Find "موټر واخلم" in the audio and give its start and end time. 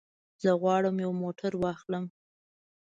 1.21-2.05